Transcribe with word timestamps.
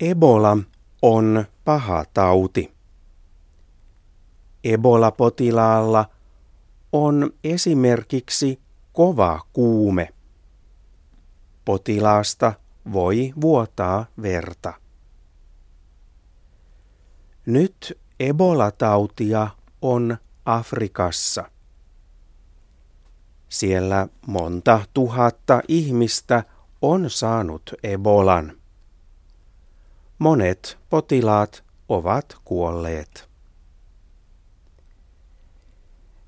Ebola 0.00 0.56
on 1.02 1.44
paha 1.64 2.04
tauti. 2.14 2.72
Ebola-potilaalla 4.64 6.06
on 6.92 7.30
esimerkiksi 7.44 8.60
kova 8.92 9.40
kuume. 9.52 10.08
Potilaasta 11.64 12.52
voi 12.92 13.32
vuotaa 13.40 14.06
verta. 14.22 14.72
Nyt 17.46 17.98
Ebola-tautia 18.20 19.48
on 19.82 20.16
Afrikassa. 20.44 21.50
Siellä 23.48 24.08
monta 24.26 24.80
tuhatta 24.94 25.62
ihmistä 25.68 26.44
on 26.82 27.10
saanut 27.10 27.74
Ebolan. 27.82 28.59
Monet 30.20 30.78
potilaat 30.90 31.64
ovat 31.88 32.36
kuolleet. 32.44 33.28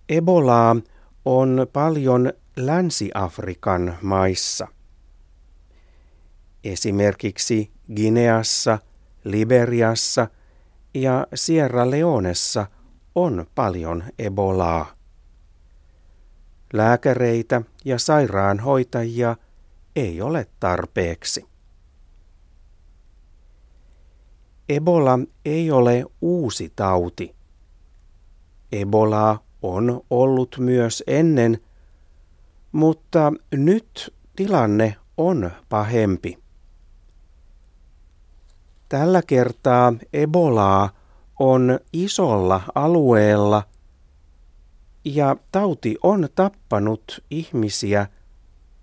Ebolaa 0.08 0.76
on 1.24 1.66
paljon 1.72 2.32
Länsi-Afrikan 2.56 3.98
maissa. 4.02 4.68
Esimerkiksi 6.64 7.70
Gineassa, 7.96 8.78
Liberiassa 9.24 10.28
ja 10.94 11.26
Sierra 11.34 11.90
Leonessa 11.90 12.66
on 13.14 13.46
paljon 13.54 14.04
ebolaa. 14.18 14.92
Lääkäreitä 16.72 17.62
ja 17.84 17.98
sairaanhoitajia 17.98 19.36
ei 19.96 20.20
ole 20.20 20.46
tarpeeksi. 20.60 21.51
Ebola 24.68 25.18
ei 25.44 25.70
ole 25.70 26.04
uusi 26.20 26.72
tauti. 26.76 27.34
Ebolaa 28.72 29.42
on 29.62 30.00
ollut 30.10 30.56
myös 30.58 31.02
ennen, 31.06 31.58
mutta 32.72 33.32
nyt 33.52 34.14
tilanne 34.36 34.96
on 35.16 35.50
pahempi. 35.68 36.38
Tällä 38.88 39.22
kertaa 39.22 39.92
Ebolaa 40.12 40.90
on 41.38 41.80
isolla 41.92 42.60
alueella 42.74 43.62
ja 45.04 45.36
tauti 45.52 45.96
on 46.02 46.28
tappanut 46.34 47.24
ihmisiä 47.30 48.06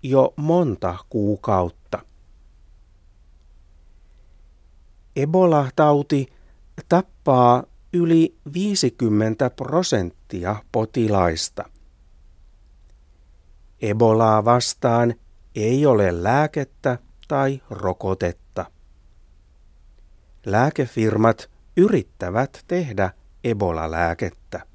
jo 0.02 0.34
monta 0.36 0.96
kuukautta. 1.08 1.98
Ebola-tauti 5.22 6.26
tappaa 6.88 7.64
yli 7.92 8.36
50 8.54 9.50
prosenttia 9.50 10.56
potilaista. 10.72 11.64
Ebolaa 13.82 14.44
vastaan 14.44 15.14
ei 15.54 15.86
ole 15.86 16.22
lääkettä 16.22 16.98
tai 17.28 17.62
rokotetta. 17.70 18.66
Lääkefirmat 20.46 21.50
yrittävät 21.76 22.64
tehdä 22.66 23.10
Ebola-lääkettä. 23.44 24.66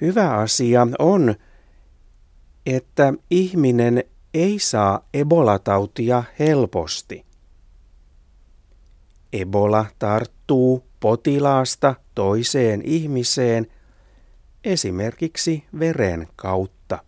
Hyvä 0.00 0.30
asia 0.30 0.86
on, 0.98 1.34
että 2.66 3.14
ihminen 3.30 4.04
ei 4.34 4.58
saa 4.58 5.08
Ebola-tautia 5.14 6.24
helposti. 6.38 7.24
Ebola 9.32 9.86
tarttuu 9.98 10.84
potilaasta 11.00 11.94
toiseen 12.14 12.82
ihmiseen 12.84 13.66
esimerkiksi 14.64 15.64
veren 15.78 16.28
kautta. 16.36 17.04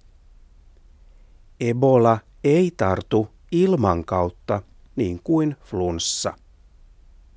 Ebola 1.60 2.18
ei 2.44 2.72
tartu 2.76 3.28
ilman 3.52 4.04
kautta 4.04 4.62
niin 4.96 5.20
kuin 5.24 5.56
flunssa. 5.64 6.34